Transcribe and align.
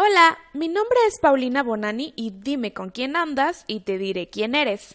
Hola, 0.00 0.38
mi 0.52 0.68
nombre 0.68 0.96
es 1.08 1.18
Paulina 1.18 1.64
Bonani 1.64 2.12
y 2.14 2.30
dime 2.30 2.72
con 2.72 2.90
quién 2.90 3.16
andas 3.16 3.64
y 3.66 3.80
te 3.80 3.98
diré 3.98 4.30
quién 4.30 4.54
eres. 4.54 4.94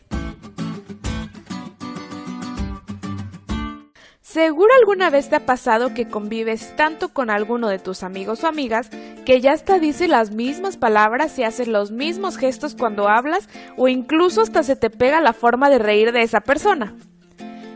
Seguro 4.22 4.70
alguna 4.80 5.10
vez 5.10 5.28
te 5.30 5.36
ha 5.36 5.46
pasado 5.46 5.94
que 5.94 6.08
convives 6.08 6.74
tanto 6.78 7.10
con 7.10 7.30
alguno 7.30 7.68
de 7.68 7.80
tus 7.80 8.02
amigos 8.02 8.46
o 8.46 8.48
amigas 8.48 8.92
que 9.26 9.42
ya 9.42 9.52
hasta 9.52 9.78
dice 9.78 10.08
las 10.08 10.32
mismas 10.32 10.78
palabras 10.78 11.38
y 11.38 11.44
hace 11.44 11.66
los 11.66 11.92
mismos 11.92 12.38
gestos 12.38 12.74
cuando 12.74 13.10
hablas 13.10 13.50
o 13.76 13.90
incluso 13.90 14.40
hasta 14.40 14.64
se 14.64 14.78
te 14.78 14.90
pega 14.90 15.20
la 15.20 15.34
forma 15.34 15.70
de 15.70 15.80
reír 15.80 16.14
de 16.14 16.22
esa 16.22 16.40
persona. 16.40 16.96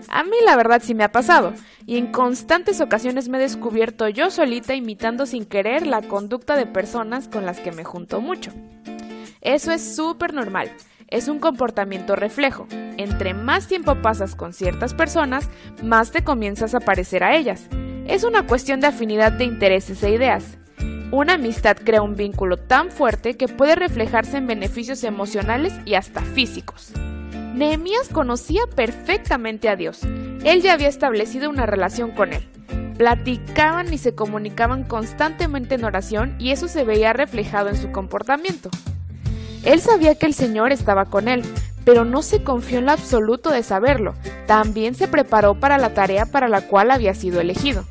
A 0.10 0.24
mí 0.24 0.36
la 0.46 0.56
verdad 0.56 0.82
sí 0.84 0.96
me 0.96 1.04
ha 1.04 1.12
pasado, 1.12 1.54
y 1.86 1.98
en 1.98 2.08
constantes 2.12 2.82
ocasiones 2.82 3.30
me 3.30 3.38
he 3.38 3.42
descubierto 3.42 4.08
yo 4.08 4.32
solita 4.32 4.74
imitando 4.74 5.26
sin 5.26 5.46
querer 5.46 5.86
la 5.86 6.02
conducta 6.02 6.56
de 6.56 6.66
personas 6.66 7.28
con 7.28 7.46
las 7.46 7.60
que 7.60 7.72
me 7.72 7.84
junto 7.84 8.22
mucho. 8.22 8.52
Eso 9.42 9.72
es 9.72 9.96
súper 9.96 10.34
normal, 10.34 10.72
es 11.10 11.28
un 11.28 11.40
comportamiento 11.40 12.16
reflejo. 12.16 12.68
Entre 12.98 13.34
más 13.34 13.68
tiempo 13.68 13.96
pasas 14.02 14.36
con 14.36 14.54
ciertas 14.54 14.94
personas, 14.94 15.50
más 15.84 16.12
te 16.12 16.24
comienzas 16.24 16.74
a 16.76 16.80
parecer 16.80 17.24
a 17.24 17.36
ellas. 17.36 17.68
Es 18.08 18.24
una 18.24 18.48
cuestión 18.48 18.80
de 18.80 18.88
afinidad 18.88 19.32
de 19.32 19.46
intereses 19.46 20.02
e 20.04 20.12
ideas. 20.12 20.58
Una 21.12 21.34
amistad 21.34 21.78
crea 21.82 22.02
un 22.02 22.16
vínculo 22.16 22.58
tan 22.58 22.92
fuerte 22.92 23.38
que 23.38 23.48
puede 23.48 23.76
reflejarse 23.76 24.38
en 24.38 24.48
beneficios 24.48 25.04
emocionales 25.04 25.74
y 25.86 25.94
hasta 25.94 26.22
físicos. 26.22 26.92
Nehemías 27.58 28.10
conocía 28.10 28.62
perfectamente 28.76 29.68
a 29.68 29.76
Dios. 29.76 30.04
Él 30.44 30.62
ya 30.62 30.74
había 30.74 30.90
establecido 30.90 31.50
una 31.50 31.66
relación 31.66 32.12
con 32.12 32.32
él. 32.32 32.48
Platicaban 33.00 33.92
y 33.92 33.98
se 33.98 34.14
comunicaban 34.14 34.84
constantemente 34.84 35.74
en 35.74 35.84
oración 35.84 36.36
y 36.38 36.52
eso 36.52 36.68
se 36.68 36.84
veía 36.84 37.14
reflejado 37.14 37.70
en 37.70 37.78
su 37.78 37.92
comportamiento. 37.92 38.70
Él 39.64 39.82
sabía 39.82 40.14
que 40.14 40.28
el 40.28 40.36
Señor 40.36 40.72
estaba 40.72 41.06
con 41.06 41.28
él, 41.28 41.42
pero 41.84 42.06
no 42.06 42.22
se 42.22 42.44
confió 42.44 42.78
en 42.78 42.86
lo 42.86 42.92
absoluto 42.92 43.50
de 43.50 43.64
saberlo. 43.64 44.14
También 44.46 44.94
se 44.94 45.08
preparó 45.08 45.60
para 45.60 45.80
la 45.80 45.96
tarea 45.96 46.28
para 46.28 46.50
la 46.50 46.62
cual 46.62 46.92
había 46.92 47.16
sido 47.16 47.42
elegido. 47.42 47.86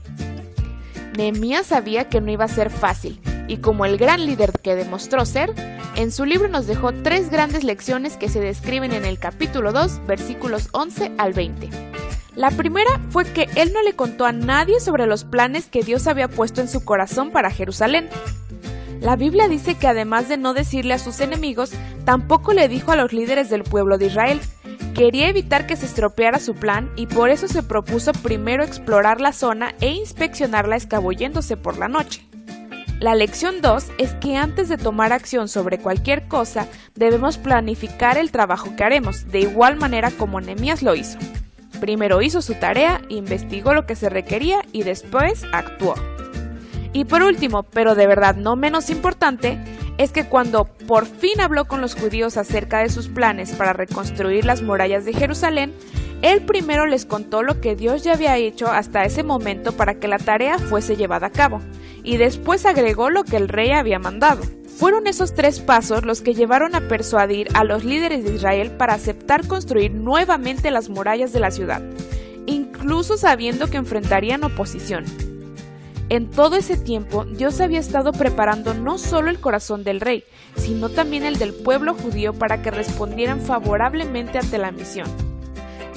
Nehemías 1.16 1.66
sabía 1.66 2.08
que 2.08 2.20
no 2.20 2.30
iba 2.30 2.44
a 2.44 2.48
ser 2.48 2.70
fácil, 2.70 3.20
y 3.48 3.58
como 3.58 3.84
el 3.84 3.96
gran 3.96 4.26
líder 4.26 4.52
que 4.62 4.74
demostró 4.74 5.24
ser, 5.24 5.52
en 5.96 6.12
su 6.12 6.24
libro 6.24 6.48
nos 6.48 6.66
dejó 6.66 6.92
tres 6.92 7.30
grandes 7.30 7.64
lecciones 7.64 8.16
que 8.16 8.28
se 8.28 8.40
describen 8.40 8.92
en 8.92 9.04
el 9.04 9.18
capítulo 9.18 9.72
2, 9.72 10.06
versículos 10.06 10.68
11 10.72 11.12
al 11.18 11.32
20. 11.32 11.70
La 12.34 12.50
primera 12.50 13.00
fue 13.08 13.24
que 13.24 13.48
él 13.56 13.72
no 13.72 13.82
le 13.82 13.94
contó 13.94 14.26
a 14.26 14.32
nadie 14.32 14.78
sobre 14.78 15.06
los 15.06 15.24
planes 15.24 15.68
que 15.68 15.82
Dios 15.82 16.06
había 16.06 16.28
puesto 16.28 16.60
en 16.60 16.68
su 16.68 16.84
corazón 16.84 17.30
para 17.30 17.50
Jerusalén. 17.50 18.10
La 19.00 19.16
Biblia 19.16 19.48
dice 19.48 19.74
que 19.74 19.86
además 19.86 20.28
de 20.28 20.36
no 20.36 20.52
decirle 20.52 20.94
a 20.94 20.98
sus 20.98 21.20
enemigos, 21.20 21.72
tampoco 22.04 22.52
le 22.52 22.68
dijo 22.68 22.92
a 22.92 22.96
los 22.96 23.12
líderes 23.12 23.48
del 23.48 23.62
pueblo 23.62 23.96
de 23.96 24.06
Israel. 24.06 24.40
Quería 24.94 25.28
evitar 25.28 25.66
que 25.66 25.76
se 25.76 25.86
estropeara 25.86 26.38
su 26.38 26.54
plan 26.54 26.90
y 26.96 27.06
por 27.06 27.30
eso 27.30 27.48
se 27.48 27.62
propuso 27.62 28.12
primero 28.12 28.64
explorar 28.64 29.20
la 29.20 29.32
zona 29.32 29.74
e 29.80 29.90
inspeccionarla 29.92 30.76
escabulléndose 30.76 31.56
por 31.56 31.78
la 31.78 31.88
noche. 31.88 32.26
La 32.98 33.14
lección 33.14 33.60
2 33.60 33.92
es 33.98 34.14
que 34.14 34.36
antes 34.36 34.70
de 34.70 34.78
tomar 34.78 35.12
acción 35.12 35.48
sobre 35.48 35.78
cualquier 35.78 36.28
cosa, 36.28 36.66
debemos 36.94 37.36
planificar 37.36 38.16
el 38.16 38.30
trabajo 38.30 38.74
que 38.74 38.84
haremos, 38.84 39.30
de 39.30 39.40
igual 39.40 39.76
manera 39.76 40.10
como 40.10 40.40
Nehemías 40.40 40.82
lo 40.82 40.94
hizo. 40.94 41.18
Primero 41.78 42.22
hizo 42.22 42.40
su 42.40 42.54
tarea, 42.54 43.02
investigó 43.10 43.74
lo 43.74 43.84
que 43.84 43.96
se 43.96 44.08
requería 44.08 44.62
y 44.72 44.82
después 44.82 45.44
actuó. 45.52 45.94
Y 46.94 47.04
por 47.04 47.22
último, 47.22 47.64
pero 47.64 47.94
de 47.94 48.06
verdad 48.06 48.34
no 48.34 48.56
menos 48.56 48.88
importante, 48.88 49.58
es 49.98 50.10
que 50.10 50.24
cuando 50.24 50.64
por 50.64 51.04
fin 51.04 51.42
habló 51.42 51.66
con 51.66 51.82
los 51.82 51.94
judíos 51.94 52.38
acerca 52.38 52.78
de 52.78 52.88
sus 52.88 53.08
planes 53.08 53.52
para 53.52 53.74
reconstruir 53.74 54.46
las 54.46 54.62
murallas 54.62 55.04
de 55.04 55.12
Jerusalén, 55.12 55.74
él 56.22 56.40
primero 56.42 56.86
les 56.86 57.04
contó 57.04 57.42
lo 57.42 57.60
que 57.60 57.76
Dios 57.76 58.04
ya 58.04 58.14
había 58.14 58.38
hecho 58.38 58.68
hasta 58.68 59.04
ese 59.04 59.22
momento 59.22 59.72
para 59.72 59.96
que 59.96 60.08
la 60.08 60.18
tarea 60.18 60.58
fuese 60.58 60.96
llevada 60.96 61.26
a 61.26 61.32
cabo, 61.32 61.60
y 62.06 62.16
después 62.16 62.64
agregó 62.64 63.10
lo 63.10 63.24
que 63.24 63.36
el 63.36 63.48
rey 63.48 63.72
había 63.72 63.98
mandado. 63.98 64.42
Fueron 64.78 65.06
esos 65.06 65.34
tres 65.34 65.58
pasos 65.58 66.04
los 66.04 66.22
que 66.22 66.34
llevaron 66.34 66.74
a 66.74 66.86
persuadir 66.88 67.48
a 67.54 67.64
los 67.64 67.84
líderes 67.84 68.24
de 68.24 68.34
Israel 68.34 68.70
para 68.70 68.94
aceptar 68.94 69.46
construir 69.46 69.92
nuevamente 69.92 70.70
las 70.70 70.88
murallas 70.88 71.32
de 71.32 71.40
la 71.40 71.50
ciudad, 71.50 71.82
incluso 72.46 73.16
sabiendo 73.16 73.66
que 73.68 73.78
enfrentarían 73.78 74.44
oposición. 74.44 75.04
En 76.08 76.30
todo 76.30 76.54
ese 76.54 76.76
tiempo, 76.76 77.24
Dios 77.24 77.60
había 77.60 77.80
estado 77.80 78.12
preparando 78.12 78.72
no 78.74 78.96
solo 78.98 79.28
el 79.28 79.40
corazón 79.40 79.82
del 79.82 80.00
rey, 80.00 80.22
sino 80.56 80.88
también 80.88 81.24
el 81.24 81.38
del 81.38 81.52
pueblo 81.52 81.94
judío 81.94 82.32
para 82.32 82.62
que 82.62 82.70
respondieran 82.70 83.40
favorablemente 83.40 84.38
ante 84.38 84.58
la 84.58 84.70
misión. 84.70 85.25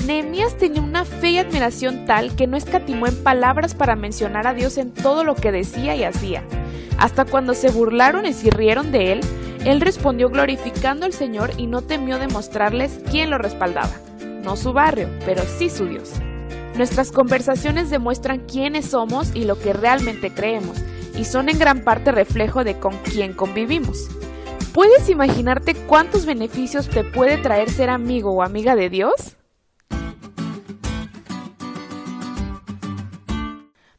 Nehemías 0.05 0.57
tenía 0.57 0.81
una 0.81 1.05
fe 1.05 1.31
y 1.31 1.37
admiración 1.37 2.05
tal 2.05 2.35
que 2.35 2.47
no 2.47 2.57
escatimó 2.57 3.07
en 3.07 3.23
palabras 3.23 3.75
para 3.75 3.95
mencionar 3.95 4.47
a 4.47 4.53
Dios 4.53 4.77
en 4.77 4.91
todo 4.91 5.23
lo 5.23 5.35
que 5.35 5.51
decía 5.51 5.95
y 5.95 6.03
hacía. 6.03 6.43
Hasta 6.97 7.25
cuando 7.25 7.53
se 7.53 7.69
burlaron 7.69 8.25
y 8.25 8.33
se 8.33 8.49
rieron 8.49 8.91
de 8.91 9.13
él, 9.13 9.21
él 9.65 9.81
respondió 9.81 10.29
glorificando 10.29 11.05
al 11.05 11.13
Señor 11.13 11.51
y 11.57 11.67
no 11.67 11.81
temió 11.81 12.17
demostrarles 12.17 12.99
quién 13.09 13.29
lo 13.29 13.37
respaldaba. 13.37 13.91
No 14.43 14.55
su 14.55 14.73
barrio, 14.73 15.09
pero 15.25 15.43
sí 15.43 15.69
su 15.69 15.85
Dios. 15.85 16.13
Nuestras 16.75 17.11
conversaciones 17.11 17.89
demuestran 17.89 18.39
quiénes 18.39 18.85
somos 18.85 19.35
y 19.35 19.43
lo 19.43 19.59
que 19.59 19.73
realmente 19.73 20.33
creemos, 20.33 20.77
y 21.17 21.25
son 21.25 21.49
en 21.49 21.59
gran 21.59 21.83
parte 21.83 22.11
reflejo 22.11 22.63
de 22.63 22.79
con 22.79 22.97
quién 22.99 23.33
convivimos. 23.33 24.07
¿Puedes 24.73 25.09
imaginarte 25.09 25.73
cuántos 25.73 26.25
beneficios 26.25 26.87
te 26.87 27.03
puede 27.03 27.37
traer 27.37 27.69
ser 27.69 27.89
amigo 27.89 28.31
o 28.31 28.43
amiga 28.43 28.77
de 28.77 28.89
Dios? 28.89 29.35